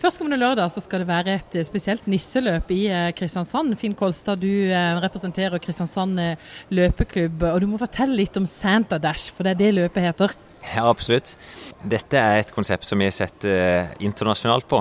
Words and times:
Førstkommende 0.00 0.38
lørdag 0.40 0.70
så 0.72 0.80
skal 0.80 1.02
det 1.02 1.10
være 1.10 1.32
et 1.36 1.56
eh, 1.60 1.64
spesielt 1.66 2.06
nisseløp 2.08 2.70
i 2.72 2.86
eh, 2.88 3.10
Kristiansand. 3.12 3.74
Finn 3.76 3.92
Kolstad, 3.92 4.40
du 4.40 4.48
eh, 4.48 5.00
representerer 5.02 5.60
Kristiansand 5.60 6.16
løpeklubb. 6.72 7.44
og 7.50 7.60
Du 7.60 7.66
må 7.68 7.80
fortelle 7.80 8.16
litt 8.16 8.38
om 8.40 8.46
Santa 8.48 8.96
Dash, 8.96 9.28
for 9.36 9.44
det 9.44 9.52
er 9.52 9.60
det 9.60 9.74
løpet 9.76 10.06
heter? 10.06 10.32
Ja, 10.62 10.86
absolutt. 10.88 11.34
Dette 11.84 12.16
er 12.16 12.40
et 12.40 12.54
konsept 12.56 12.88
som 12.88 13.00
vi 13.00 13.10
har 13.10 13.16
sett 13.16 13.44
internasjonalt 14.00 14.66
på. 14.68 14.80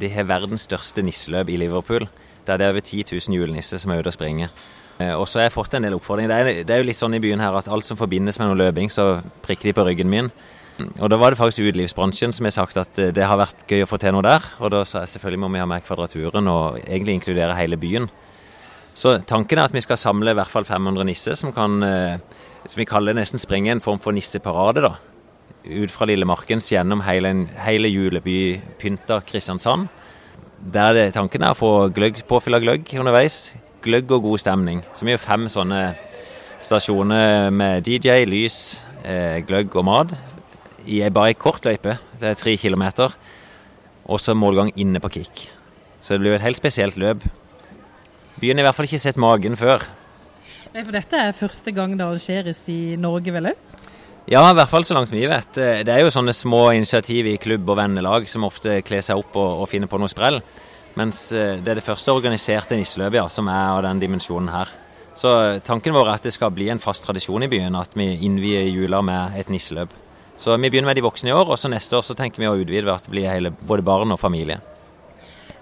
De 0.00 0.12
har 0.12 0.28
verdens 0.28 0.68
største 0.68 1.04
nisseløp 1.04 1.48
i 1.52 1.58
Liverpool. 1.60 2.04
Der 2.44 2.60
det 2.60 2.66
er 2.66 2.76
over 2.76 2.84
10 2.84 3.04
000 3.16 3.36
julenisser 3.36 3.80
som 3.80 3.92
er 3.92 4.00
ute 4.00 4.12
og 4.12 4.16
springer. 4.16 4.52
Og 5.16 5.26
så 5.28 5.40
har 5.40 5.48
jeg 5.48 5.56
fått 5.56 5.76
en 5.76 5.84
del 5.84 5.96
oppfordringer. 5.96 6.32
Det 6.32 6.64
det 6.68 6.76
er 6.76 6.80
jo 6.80 6.88
litt 6.88 7.00
sånn 7.00 7.16
i 7.16 7.20
byen 7.20 7.40
her 7.40 7.56
at 7.56 7.68
alt 7.68 7.88
som 7.88 8.00
forbindes 8.00 8.40
med 8.40 8.48
noe 8.48 8.60
løping, 8.60 8.92
så 8.92 9.20
prikker 9.44 9.70
de 9.70 9.76
på 9.76 9.84
ryggen 9.88 10.12
min. 10.12 10.32
Og 11.00 11.10
da 11.12 11.18
var 11.20 11.32
det 11.32 11.40
faktisk 11.40 11.68
utelivsbransjen 11.68 12.32
som 12.34 12.46
har 12.48 12.54
sagt 12.54 12.78
at 12.80 12.98
eh, 12.98 13.12
det 13.14 13.26
har 13.26 13.40
vært 13.40 13.64
gøy 13.68 13.84
å 13.84 13.90
få 13.90 14.00
til 14.00 14.14
noe 14.16 14.26
der. 14.26 14.44
Og 14.60 14.72
da 14.74 14.84
sa 14.88 15.04
jeg 15.04 15.14
selvfølgelig 15.14 15.42
må 15.44 15.52
vi 15.54 15.62
ha 15.62 15.68
med 15.68 15.86
Kvadraturen 15.86 16.50
og 16.50 16.80
egentlig 16.82 17.18
inkludere 17.18 17.58
hele 17.58 17.78
byen. 17.80 18.10
Så 18.94 19.20
tanken 19.28 19.60
er 19.60 19.68
at 19.68 19.74
vi 19.74 19.82
skal 19.84 20.00
samle 20.00 20.32
i 20.32 20.38
hvert 20.38 20.50
fall 20.50 20.66
500 20.66 21.06
nisser 21.06 21.38
som 21.38 21.52
eh, 21.86 22.18
som 22.66 22.80
vi 22.80 22.88
kaller 22.88 23.16
nesten 23.16 23.40
springe 23.40 23.72
en 23.72 23.80
form 23.80 24.00
for 24.02 24.12
nisseparade. 24.12 24.82
da. 24.84 24.94
Ut 25.64 25.90
fra 25.90 26.06
Lillemarkens 26.08 26.70
gjennom 26.72 27.02
hele, 27.04 27.46
hele 27.64 27.88
julebypynta 27.88 29.20
Kristiansand. 29.26 29.88
Der 30.60 30.92
det, 30.92 31.14
tanken 31.14 31.42
er 31.42 31.54
å 31.54 31.58
få 31.58 31.88
gløgg, 31.88 32.20
påfyll 32.28 32.60
gløgg 32.60 32.92
underveis. 33.00 33.54
Gløgg 33.82 34.10
og 34.12 34.22
god 34.22 34.38
stemning. 34.38 34.82
Så 34.94 35.06
vi 35.08 35.14
har 35.14 35.22
fem 35.22 35.48
sånne 35.48 35.94
stasjoner 36.60 37.48
med 37.50 37.86
DJ, 37.88 38.26
lys, 38.28 38.82
eh, 39.04 39.40
gløgg 39.40 39.72
og 39.76 39.84
mat 39.84 40.12
i 40.90 41.00
bare 41.14 41.32
ei 41.32 41.38
kort 41.38 41.64
løype. 41.66 41.96
Det 42.20 42.32
er 42.32 42.38
tre 42.38 42.56
kilometer. 42.58 43.14
Og 44.10 44.18
så 44.18 44.34
målgang 44.34 44.72
inne 44.74 45.00
på 45.02 45.12
Kick. 45.14 45.46
Så 46.00 46.14
det 46.16 46.22
blir 46.22 46.34
jo 46.34 46.40
et 46.40 46.46
helt 46.46 46.58
spesielt 46.58 46.98
løp. 46.98 47.24
Byen 48.40 48.58
har 48.58 48.64
i 48.64 48.68
hvert 48.68 48.78
fall 48.78 48.88
ikke 48.88 49.02
sett 49.02 49.20
magen 49.20 49.58
før. 49.60 49.84
Nei, 50.72 50.82
For 50.82 50.94
dette 50.94 51.18
er 51.18 51.36
første 51.36 51.74
gang 51.76 51.96
det 51.98 52.06
arrangeres 52.06 52.62
i 52.72 52.96
Norge, 52.98 53.34
vel 53.34 53.52
òg? 53.52 53.66
Ja, 54.30 54.44
i 54.46 54.54
hvert 54.54 54.70
fall 54.70 54.84
så 54.86 54.94
langt 54.94 55.10
vi 55.10 55.24
vet. 55.26 55.56
Det 55.56 55.90
er 55.90 56.04
jo 56.04 56.12
sånne 56.12 56.34
små 56.36 56.68
initiativ 56.76 57.26
i 57.26 57.38
klubb 57.42 57.68
og 57.72 57.80
vennelag 57.80 58.28
som 58.30 58.46
ofte 58.46 58.78
kler 58.86 59.02
seg 59.02 59.18
opp 59.18 59.38
og, 59.40 59.64
og 59.64 59.70
finner 59.70 59.90
på 59.90 59.98
noe 59.98 60.10
sprell. 60.12 60.38
Mens 60.98 61.28
eh, 61.32 61.58
det 61.62 61.72
er 61.72 61.78
det 61.78 61.86
første 61.86 62.14
organiserte 62.14 62.78
nisseløpet 62.78 63.20
ja, 63.20 63.26
som 63.30 63.48
er 63.50 63.76
av 63.76 63.82
den 63.86 64.02
dimensjonen 64.02 64.52
her. 64.54 64.70
Så 65.18 65.32
tanken 65.66 65.94
vår 65.94 66.08
er 66.08 66.18
at 66.18 66.26
det 66.26 66.32
skal 66.34 66.52
bli 66.54 66.68
en 66.72 66.82
fast 66.82 67.04
tradisjon 67.06 67.44
i 67.44 67.50
byen 67.50 67.76
at 67.78 67.96
vi 67.98 68.06
innvier 68.26 68.68
jula 68.70 69.02
med 69.04 69.36
et 69.40 69.50
nisseløp. 69.52 69.92
Så 70.40 70.56
vi 70.56 70.70
begynner 70.70 70.88
med 70.88 70.96
de 70.96 71.04
voksne 71.04 71.28
i 71.28 71.36
år, 71.36 71.50
og 71.52 71.58
så 71.60 71.68
neste 71.68 71.98
år 71.98 72.04
så 72.06 72.14
tenker 72.16 72.40
vi 72.40 72.48
å 72.48 72.56
utvide 72.56 72.86
ved 72.86 72.94
at 72.94 73.04
det 73.04 73.12
blir 73.12 73.28
hele, 73.28 73.50
både 73.52 73.84
barn 73.84 74.14
og 74.14 74.20
familie. 74.22 74.56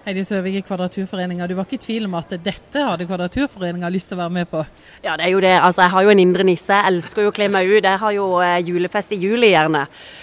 Heidi 0.05 0.21
Søvik 0.23 0.55
i 0.55 0.61
Kvadraturforeninga, 0.63 1.49
du 1.49 1.57
var 1.57 1.65
ikke 1.67 1.75
i 1.75 1.81
tvil 1.83 2.05
om 2.07 2.13
at 2.15 2.31
dette 2.39 2.83
hadde 2.87 3.03
Kvadraturforeninga 3.09 3.89
lyst 3.91 4.07
til 4.07 4.15
å 4.15 4.21
være 4.21 4.33
med 4.37 4.47
på? 4.47 4.61
Ja, 5.03 5.17
det 5.19 5.25
er 5.25 5.33
jo 5.33 5.41
det. 5.43 5.51
Altså, 5.57 5.83
jeg 5.83 5.91
har 5.91 6.05
jo 6.05 6.13
en 6.13 6.21
indre 6.23 6.45
nisse. 6.47 6.71
Jeg 6.71 6.93
elsker 6.93 7.25
jo 7.25 7.33
å 7.33 7.35
kle 7.35 7.49
meg 7.51 7.67
ut. 7.67 7.83
Jeg 7.83 7.99
har 7.99 8.13
jo 8.15 8.27
eh, 8.39 8.55
julefest 8.63 9.11
i 9.13 9.19
juli, 9.19 9.49
gjerne. 9.51 9.81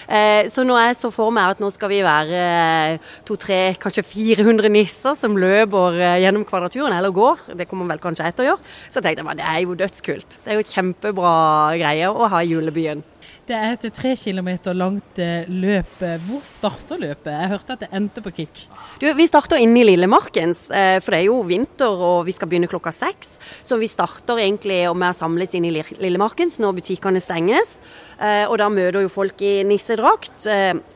Eh, 0.09 0.49
så 0.49 0.65
nå 0.65 0.75
er 0.81 0.89
jeg 0.89 0.97
så 1.03 1.11
for 1.13 1.35
meg 1.35 1.53
at 1.53 1.61
nå 1.61 1.69
skal 1.75 1.93
vi 1.93 1.99
være 2.03 2.39
eh, 2.41 3.11
to-tre, 3.29 3.59
kanskje 3.79 4.03
400 4.09 4.73
nisser 4.73 5.13
som 5.19 5.37
løper 5.37 6.01
eh, 6.01 6.15
gjennom 6.25 6.47
Kvadraturen, 6.49 6.97
eller 6.97 7.13
går. 7.13 7.51
Det 7.61 7.69
kommer 7.69 7.93
vel 7.93 8.01
kanskje 8.01 8.25
etter 8.31 8.47
å 8.47 8.49
gjøre. 8.55 8.73
Så 8.89 9.05
tenkte 9.05 9.21
jeg 9.21 9.35
at 9.35 9.43
det 9.43 9.51
er 9.53 9.61
jo 9.67 9.77
dødskult. 9.85 10.39
Det 10.41 10.55
er 10.55 10.59
jo 10.59 10.71
kjempebra 10.73 11.35
greie 11.77 12.09
å 12.09 12.31
ha 12.33 12.41
i 12.41 12.51
julebyen. 12.55 13.05
Det 13.47 13.55
er 13.55 13.77
et 13.77 13.93
tre 13.95 14.09
kilometer 14.19 14.75
langt 14.75 15.19
eh, 15.23 15.45
løp. 15.47 16.01
Hvor 16.25 16.41
starter 16.43 16.99
løpet? 16.99 17.29
Jeg 17.31 17.51
hørte 17.53 17.75
at 17.77 17.83
det 17.85 17.87
endte 17.95 18.19
på 18.25 18.33
Kick. 18.35 18.63
Du, 18.99 19.05
vi 19.15 19.27
starter 19.29 19.61
inne 19.63 19.79
i 19.79 19.85
Lillemarkens, 19.87 20.65
eh, 20.75 20.97
for 20.99 21.15
det 21.15 21.21
er 21.21 21.29
jo 21.29 21.37
vinter 21.47 22.03
og 22.09 22.25
vi 22.27 22.35
skal 22.35 22.51
begynne 22.51 22.67
klokka 22.67 22.91
seks. 22.91 23.37
Så 23.63 23.79
vi 23.79 23.87
starter 23.87 24.41
egentlig 24.43 24.81
med 24.91 25.13
å 25.13 25.15
samles 25.15 25.55
inn 25.55 25.69
i 25.69 25.71
Lillemarkens 25.71 26.59
når 26.59 26.75
butikkene 26.81 27.23
stenges. 27.23 27.77
Eh, 28.19 28.43
og 28.49 28.57
da 28.59 28.67
møter 28.67 29.07
jo 29.07 29.15
folk 29.15 29.39
i 29.39 29.63
nissedrakt. 29.63 30.43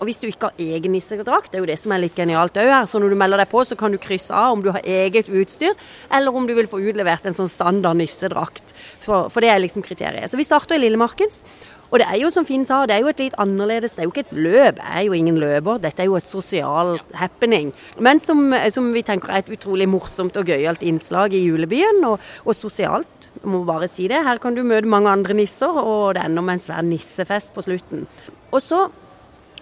Og 0.02 0.08
hvis 0.12 0.20
du 0.20 0.28
ikke 0.28 0.52
har 0.52 0.76
egen 0.76 0.97
nissedrakt, 0.97 1.53
det 1.53 1.62
er 1.62 1.64
jo 1.64 1.72
det 1.72 1.80
som 1.80 1.96
er 1.96 2.03
litt 2.03 2.20
genialt 2.20 2.59
òg 2.59 2.68
her. 2.68 2.84
Så 2.84 3.00
når 3.00 3.16
du 3.16 3.22
melder 3.24 3.46
deg 3.46 3.53
på, 3.56 3.64
så 3.64 3.80
kan 3.80 3.96
du 3.96 4.02
krysse 4.02 4.36
av 4.36 4.58
om 4.58 4.66
du 4.66 4.74
har 4.76 4.84
eget 4.84 5.31
utstyr, 5.31 5.72
eller 6.12 6.36
om 6.36 6.52
du 6.52 6.58
vil 6.59 6.68
få 6.68 6.84
utlevert 6.84 7.31
en 7.31 7.44
sånn 7.46 7.52
standard 7.52 8.03
nissedrakt. 8.03 8.76
For, 9.00 9.31
for 9.31 9.40
det 9.40 9.56
er 9.56 9.64
liksom 9.64 9.88
kriteriet. 9.88 10.28
Så 10.28 10.36
vi 10.36 10.52
starter 10.52 10.76
i 10.76 10.84
Lillemarkens. 10.84 11.46
Og 11.91 12.00
det 12.00 12.07
er 12.07 12.22
jo 12.22 12.31
som 12.31 12.47
Finn 12.47 12.63
sa, 12.68 12.85
det 12.88 12.96
er 12.96 13.03
jo 13.03 13.12
et 13.12 13.19
litt 13.19 13.35
annerledes 13.41 13.97
Det 13.97 14.03
er 14.03 14.07
jo 14.07 14.13
ikke 14.13 14.24
et 14.24 14.35
løp, 14.35 14.79
jeg 14.79 15.02
er 15.02 15.07
jo 15.07 15.18
ingen 15.18 15.40
løper. 15.41 15.81
Dette 15.84 16.03
er 16.03 16.07
jo 16.07 16.18
et 16.19 16.28
sosial 16.28 16.96
happening. 17.19 17.74
Men 18.00 18.24
som, 18.24 18.56
som 18.72 18.88
vi 18.96 19.03
tenker 19.07 19.34
er 19.34 19.44
et 19.44 19.52
utrolig 19.57 19.90
morsomt 19.91 20.40
og 20.40 20.47
gøyalt 20.47 20.85
innslag 20.88 21.35
i 21.35 21.44
julebyen, 21.44 22.00
og, 22.07 22.24
og 22.46 22.57
sosialt. 22.57 23.31
Må 23.44 23.63
bare 23.68 23.90
si 23.91 24.07
det. 24.12 24.24
Her 24.24 24.40
kan 24.41 24.56
du 24.56 24.63
møte 24.63 24.90
mange 24.90 25.12
andre 25.12 25.35
nisser, 25.38 25.72
og 25.72 26.16
det 26.16 26.25
ender 26.25 26.47
med 26.47 26.59
en 26.59 26.63
svær 26.63 26.85
nissefest 26.85 27.53
på 27.56 27.66
slutten. 27.68 28.08
Og 28.52 28.63
så 28.63 28.85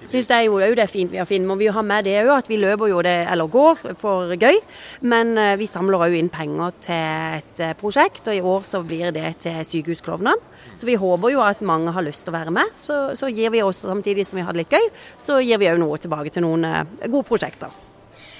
syns 0.07 0.29
jeg 0.31 0.47
jo 0.47 0.59
det 0.59 0.83
er 0.83 0.91
fint 0.91 1.11
vi 1.11 1.19
har 1.19 1.27
Finn. 1.29 1.47
Må 1.47 1.57
vi 1.59 1.69
ha 1.73 1.81
med 1.85 2.05
det 2.07 2.15
òg, 2.21 2.31
at 2.37 2.49
vi 2.51 2.59
løper 2.59 2.91
jo 2.91 3.01
det, 3.05 3.17
eller 3.31 3.49
går, 3.51 3.81
for 3.99 4.35
gøy. 4.39 4.59
Men 5.09 5.35
eh, 5.37 5.55
vi 5.59 5.67
samler 5.69 6.05
òg 6.05 6.15
inn 6.17 6.31
penger 6.33 6.77
til 6.85 7.39
et 7.39 7.63
eh, 7.63 7.75
prosjekt, 7.79 8.27
og 8.27 8.37
i 8.37 8.43
år 8.53 8.63
så 8.67 8.83
blir 8.85 9.13
det 9.15 9.33
til 9.45 9.59
Sykehusklovnene. 9.65 10.37
Så 10.79 10.87
vi 10.87 10.95
håper 10.99 11.33
jo 11.33 11.43
at 11.43 11.63
mange 11.65 11.91
har 11.95 12.05
lyst 12.05 12.23
til 12.23 12.33
å 12.33 12.37
være 12.37 12.53
med. 12.55 12.71
Så, 12.81 12.99
så 13.19 13.29
gir 13.31 13.51
vi 13.53 13.63
også, 13.65 13.89
samtidig 13.91 14.27
som 14.27 14.39
vi 14.39 14.47
har 14.47 14.55
det 14.55 14.63
litt 14.63 14.79
gøy, 14.79 14.89
så 15.19 15.41
gir 15.43 15.59
vi 15.61 15.69
òg 15.71 15.81
noe 15.81 15.99
tilbake 15.99 16.33
til 16.33 16.45
noen 16.47 16.65
eh, 16.69 16.83
gode 17.07 17.27
prosjekter. 17.27 17.75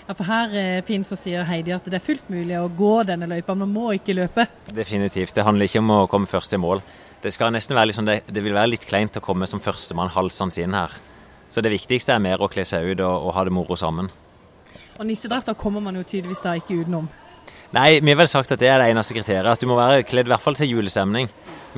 Ja, 0.09 0.16
for 0.18 0.25
Her 0.25 0.81
Finn, 0.88 1.03
så 1.06 1.14
sier 1.19 1.44
Heidi 1.46 1.69
at 1.75 1.86
det 1.86 2.00
er 2.00 2.02
fullt 2.02 2.31
mulig 2.34 2.56
å 2.58 2.66
gå 2.74 3.03
denne 3.06 3.28
løypa, 3.30 3.53
man 3.53 3.69
må 3.69 3.92
ikke 3.94 4.16
løpe. 4.18 4.48
Definitivt. 4.74 5.36
Det 5.38 5.46
handler 5.46 5.69
ikke 5.69 5.84
om 5.84 5.94
å 5.94 6.08
komme 6.09 6.30
først 6.30 6.56
i 6.58 6.62
mål. 6.62 6.81
Det 7.22 7.34
skal 7.36 7.52
nesten 7.53 7.75
være 7.78 7.92
litt 7.92 7.98
sånn, 8.00 8.08
det, 8.08 8.22
det 8.31 8.42
vil 8.42 8.56
være 8.56 8.72
litt 8.72 8.88
kleint 8.90 9.18
å 9.19 9.22
komme 9.22 9.46
som 9.50 9.62
førstemann 9.62 10.09
halsende 10.16 10.64
inn 10.64 10.78
her. 10.78 10.96
Så 11.50 11.64
det 11.66 11.72
viktigste 11.74 12.14
er 12.14 12.22
mer 12.24 12.42
å 12.42 12.50
kle 12.52 12.66
seg 12.68 12.92
ut 12.92 13.00
og, 13.02 13.30
og 13.30 13.34
ha 13.38 13.46
det 13.48 13.54
moro 13.54 13.78
sammen. 13.80 14.12
Og 15.00 15.08
nissedrakter 15.08 15.58
kommer 15.58 15.82
man 15.82 15.98
jo 15.98 16.04
tydeligvis 16.04 16.44
da 16.46 16.54
ikke 16.60 16.82
utenom? 16.84 17.08
Nei, 17.74 18.00
vi 18.02 18.12
har 18.12 18.20
vel 18.20 18.30
sagt 18.30 18.52
at 18.54 18.62
det 18.62 18.70
er 18.70 18.82
det 18.82 18.92
eneste 18.92 19.16
kriteriet. 19.18 19.48
At 19.50 19.62
du 19.62 19.70
må 19.70 19.78
være 19.80 20.06
kledd 20.06 20.30
i 20.30 20.34
hvert 20.34 20.44
fall 20.44 20.58
til 20.58 20.72
julestemning. 20.74 21.30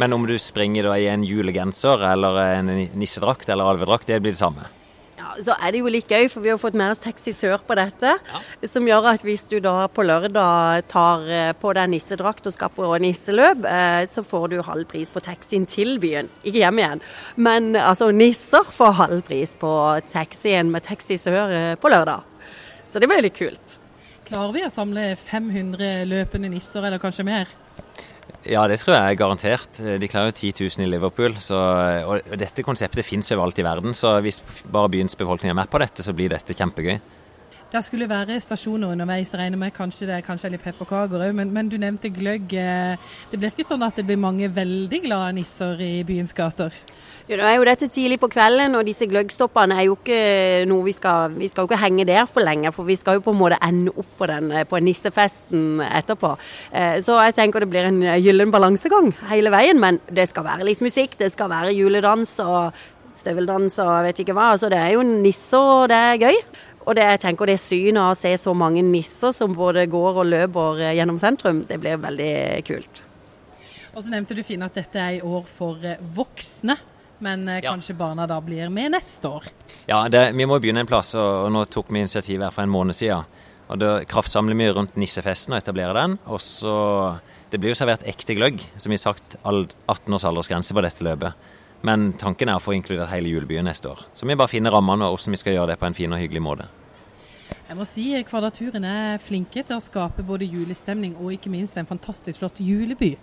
Men 0.01 0.15
om 0.15 0.27
du 0.27 0.37
springer 0.39 0.87
da 0.87 0.97
i 0.99 1.09
en 1.11 1.23
julegenser 1.27 2.03
eller 2.13 2.43
en 2.45 2.75
nissedrakt 2.99 3.51
eller 3.51 3.73
alvedrakt, 3.73 4.07
det 4.07 4.21
blir 4.23 4.35
det 4.35 4.39
samme 4.39 4.69
så 5.39 5.55
er 5.55 5.73
det 5.73 5.81
jo 5.81 5.91
litt 5.91 6.09
gøy, 6.11 6.27
for 6.31 6.43
vi 6.43 6.51
har 6.51 6.59
fått 6.61 6.77
med 6.77 6.93
oss 6.93 7.01
Taxi 7.03 7.33
Sør 7.35 7.61
på 7.67 7.75
dette. 7.79 8.13
Ja. 8.17 8.41
Som 8.67 8.87
gjør 8.89 9.07
at 9.13 9.25
hvis 9.25 9.45
du 9.49 9.57
da 9.63 9.87
på 9.91 10.05
lørdag 10.05 10.87
tar 10.91 11.27
eh, 11.29 11.51
på 11.57 11.73
deg 11.77 11.91
nissedrakt 11.93 12.49
og 12.49 12.55
skal 12.55 12.73
på 12.75 12.89
nisseløp, 13.03 13.65
eh, 13.69 14.01
så 14.09 14.23
får 14.27 14.47
du 14.51 14.57
halv 14.67 14.87
pris 14.91 15.11
på 15.13 15.23
taxien 15.23 15.67
til 15.69 15.97
byen. 16.03 16.31
Ikke 16.43 16.63
hjem 16.63 16.81
igjen. 16.81 17.03
Men 17.35 17.71
altså, 17.79 18.11
nisser 18.15 18.67
får 18.75 18.97
halv 18.99 19.23
pris 19.27 19.55
på 19.59 19.73
taxien 20.11 20.71
med 20.73 20.85
Taxi 20.87 21.19
Sør 21.21 21.55
eh, 21.55 21.75
på 21.79 21.91
lørdag. 21.91 22.27
Så 22.91 22.99
det 22.99 23.07
blir 23.07 23.23
litt 23.23 23.37
kult. 23.37 23.77
Klarer 24.27 24.53
vi 24.55 24.63
å 24.63 24.71
samle 24.71 25.11
500 25.19 26.05
løpende 26.07 26.51
nisser, 26.51 26.83
eller 26.83 27.01
kanskje 27.03 27.27
mer? 27.27 27.49
Ja, 28.49 28.63
det 28.65 28.79
tror 28.81 28.95
jeg 28.95 29.05
er 29.05 29.17
garantert. 29.19 29.77
De 30.01 30.07
klarer 30.09 30.31
jo 30.31 30.37
10 30.49 30.65
000 30.65 30.85
i 30.87 30.89
Liverpool. 30.89 31.35
Så, 31.43 31.57
og 32.09 32.31
dette 32.41 32.65
konseptet 32.65 33.05
fins 33.05 33.29
overalt 33.35 33.59
i 33.61 33.65
verden, 33.65 33.93
så 33.97 34.15
hvis 34.25 34.41
bare 34.73 34.89
byens 34.89 35.17
befolkning 35.17 35.53
er 35.53 35.59
med 35.61 35.69
på 35.69 35.81
dette, 35.81 36.01
så 36.05 36.15
blir 36.17 36.33
dette 36.33 36.57
kjempegøy. 36.57 36.97
Det 37.71 37.79
skulle 37.85 38.03
være 38.03 38.35
stasjoner 38.43 38.89
underveis, 38.91 39.29
regner 39.31 39.55
med 39.55 39.71
kanskje 39.71 40.09
det 40.09 40.17
er 40.27 40.51
litt 40.51 40.63
pepperkaker 40.65 41.21
òg. 41.23 41.31
Men, 41.37 41.53
men, 41.55 41.69
du 41.71 41.77
nevnte 41.79 42.11
gløgg. 42.11 42.51
Det 42.51 43.39
blir 43.39 43.53
ikke 43.53 43.63
sånn 43.63 43.85
at 43.87 43.95
det 43.95 44.03
blir 44.09 44.19
mange 44.19 44.49
veldig 44.51 44.99
glade 45.05 45.37
nisser 45.37 45.79
i 45.79 46.03
byens 46.03 46.35
gater? 46.35 46.75
Jo, 47.29 47.37
det 47.39 47.47
er 47.47 47.55
jo 47.55 47.69
dette 47.69 47.87
tidlig 47.87 48.19
på 48.19 48.27
kvelden, 48.33 48.75
og 48.75 48.83
disse 48.83 49.07
gløggstoppene 49.07 49.79
er 49.79 49.87
jo 49.87 49.95
ikke 49.95 50.19
noe 50.67 50.83
vi 50.83 50.91
skal 50.97 51.31
Vi 51.37 51.47
skal 51.47 51.63
jo 51.63 51.71
ikke 51.71 51.79
henge 51.79 52.09
der 52.09 52.27
for 52.27 52.43
lenge, 52.43 52.73
for 52.75 52.83
vi 52.83 52.99
skal 52.99 53.21
jo 53.21 53.23
på 53.23 53.31
en 53.31 53.39
måte 53.39 53.59
ende 53.63 53.95
opp 53.95 54.17
på, 54.19 54.27
den, 54.27 54.51
på 54.67 54.83
nissefesten 54.83 55.79
etterpå. 55.87 56.35
Eh, 56.75 56.97
så 56.99 57.21
jeg 57.23 57.39
tenker 57.39 57.63
det 57.63 57.71
blir 57.71 57.87
en 57.87 58.03
gyllen 58.19 58.51
balansegang 58.51 59.13
hele 59.31 59.53
veien, 59.53 59.79
men 59.79 60.03
det 60.11 60.27
skal 60.27 60.43
være 60.43 60.67
litt 60.67 60.83
musikk, 60.83 61.15
det 61.23 61.31
skal 61.31 61.47
være 61.53 61.71
juledans 61.77 62.35
og 62.43 62.75
støveldans 63.21 63.79
og 63.83 63.93
vet 64.07 64.21
ikke 64.23 64.35
hva. 64.35 64.51
Så 64.59 64.67
det 64.71 64.79
er 64.81 64.95
jo 64.97 65.05
nisser, 65.07 65.61
og 65.61 65.87
det 65.91 65.97
er 65.97 66.21
gøy. 66.25 66.41
Og 66.81 66.95
det, 66.97 67.05
jeg 67.05 67.21
tenker 67.21 67.51
det 67.51 67.59
synet 67.61 68.01
av 68.01 68.15
å 68.15 68.17
se 68.17 68.31
så 68.41 68.53
mange 68.57 68.81
nisser 68.85 69.33
som 69.35 69.53
både 69.53 69.85
går 69.91 70.23
og 70.23 70.29
løper 70.31 70.81
gjennom 70.97 71.19
sentrum, 71.21 71.61
det 71.69 71.77
blir 71.81 72.01
veldig 72.01 72.33
kult. 72.65 73.03
Og 73.91 74.05
så 74.05 74.11
nevnte 74.13 74.37
du 74.37 74.41
Finn 74.47 74.63
at 74.63 74.77
dette 74.77 74.97
er 74.99 75.17
i 75.19 75.21
år 75.25 75.43
for 75.51 75.83
eh, 75.83 75.99
voksne. 76.15 76.77
Men 77.21 77.43
eh, 77.47 77.59
ja. 77.61 77.69
kanskje 77.73 77.93
barna 77.99 78.25
da 78.29 78.39
blir 78.41 78.71
med 78.73 78.95
neste 78.95 79.29
år? 79.29 79.49
Ja, 79.85 80.05
det, 80.09 80.31
vi 80.37 80.47
må 80.49 80.57
begynne 80.63 80.85
en 80.85 80.89
plass. 80.89 81.13
Og, 81.19 81.45
og 81.45 81.51
nå 81.53 81.65
tok 81.69 81.91
vi 81.91 82.01
initiativet 82.01 82.47
her 82.47 82.55
for 82.55 82.65
en 82.65 82.73
måned 82.73 82.97
siden. 82.97 83.27
Og 83.71 83.79
Da 83.79 83.91
kraftsamler 84.07 84.57
vi 84.57 84.71
rundt 84.73 84.97
nissefesten 84.99 85.53
og 85.55 85.61
etablerer 85.61 85.95
den. 85.95 86.17
Og 86.27 86.41
så 86.43 86.73
Det 87.51 87.59
blir 87.59 87.73
jo 87.73 87.79
servert 87.81 88.07
ekte 88.07 88.35
gløgg, 88.35 88.63
som 88.79 88.91
vi 88.91 88.95
har 88.95 89.11
sagt 89.11 89.35
18 89.43 90.15
års 90.15 90.23
aldersgrense 90.27 90.71
på 90.75 90.83
dette 90.85 91.03
løpet. 91.03 91.49
Men 91.87 92.11
tanken 92.21 92.51
er 92.51 92.59
å 92.59 92.61
få 92.61 92.75
inkludert 92.77 93.09
hele 93.09 93.31
julebyen 93.31 93.65
neste 93.65 93.89
år. 93.89 94.03
Så 94.13 94.27
vi 94.29 94.37
bare 94.37 94.51
finner 94.51 94.73
rammene 94.73 95.07
og 95.07 95.17
hvordan 95.17 95.33
vi 95.33 95.41
skal 95.41 95.55
gjøre 95.57 95.73
det 95.73 95.79
på 95.81 95.89
en 95.89 95.97
fin 95.97 96.13
og 96.13 96.21
hyggelig 96.21 96.43
måte. 96.45 96.67
Jeg 97.71 97.77
må 97.79 97.85
si 97.87 98.05
Kvadraturen 98.27 98.83
er 98.83 99.21
flinke 99.23 99.63
til 99.63 99.77
å 99.77 99.83
skape 99.83 100.25
både 100.27 100.47
julestemning 100.49 101.15
og 101.15 101.31
ikke 101.37 101.51
minst 101.53 101.77
en 101.79 101.87
fantastisk 101.87 102.41
flott 102.41 102.59
juleby. 102.59 103.15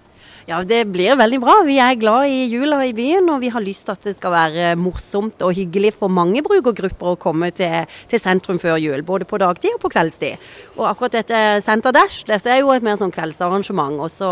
Ja, 0.49 0.63
det 0.65 0.87
blir 0.89 1.17
veldig 1.19 1.39
bra. 1.43 1.59
Vi 1.67 1.77
er 1.83 1.99
glad 2.01 2.31
i 2.33 2.47
jula 2.49 2.79
i 2.87 2.95
byen, 2.97 3.27
og 3.29 3.43
vi 3.43 3.51
har 3.53 3.61
lyst 3.61 3.85
til 3.85 3.93
at 3.93 4.07
det 4.07 4.15
skal 4.17 4.33
være 4.33 4.71
morsomt 4.81 5.43
og 5.45 5.53
hyggelig 5.57 5.91
for 5.99 6.09
mange 6.09 6.41
brukergrupper 6.47 7.11
å 7.11 7.19
komme 7.21 7.51
til, 7.53 7.85
til 8.09 8.23
sentrum 8.23 8.61
før 8.63 8.79
jul. 8.81 9.05
Både 9.05 9.29
på 9.29 9.41
dagtid 9.43 9.77
og 9.77 9.83
på 9.83 9.93
kveldstid. 9.93 10.41
Og 10.79 10.87
akkurat 10.89 11.19
dette 11.19 11.43
Center 11.67 11.93
Dash, 11.93 12.25
dette 12.29 12.49
er 12.55 12.63
jo 12.63 12.73
et 12.73 12.87
mer 12.87 12.97
sånn 12.97 13.13
kveldsarrangement. 13.13 14.01
Og 14.07 14.13
så 14.15 14.31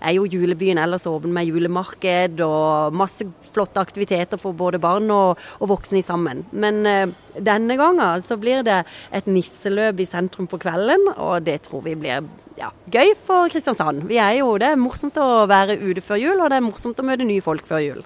er 0.00 0.16
jo 0.16 0.28
julebyen 0.32 0.80
ellers 0.80 1.04
åpen 1.10 1.34
med 1.36 1.50
julemarked 1.50 2.40
og 2.46 2.96
masse 2.96 3.28
flotte 3.52 3.84
aktiviteter 3.84 4.40
for 4.40 4.56
både 4.56 4.80
barn 4.80 5.12
og, 5.12 5.40
og 5.60 5.74
voksne 5.74 6.00
sammen. 6.04 6.46
Men 6.52 6.80
eh, 6.88 7.12
denne 7.36 7.76
gangen 7.76 8.24
så 8.24 8.40
blir 8.40 8.64
det 8.66 8.82
et 9.12 9.28
nisseløp 9.28 10.00
i 10.00 10.08
sentrum 10.08 10.48
på 10.50 10.60
kvelden, 10.62 11.12
og 11.16 11.44
det 11.46 11.60
tror 11.66 11.84
vi 11.84 11.98
blir 11.98 12.24
ja, 12.60 12.70
gøy 12.92 13.14
for 13.26 13.50
Kristiansand. 13.52 14.04
Vi 14.10 14.20
er 14.20 14.38
jo, 14.40 14.54
Det 14.60 14.70
er 14.70 14.80
morsomt 14.80 15.16
å 15.20 15.46
være 15.50 15.78
ute 15.80 16.04
før 16.04 16.20
jul, 16.20 16.40
og 16.40 16.50
det 16.50 16.60
er 16.60 16.66
morsomt 16.66 17.00
å 17.00 17.06
møte 17.06 17.26
nye 17.26 17.44
folk 17.44 17.66
før 17.66 17.84
jul. 17.84 18.02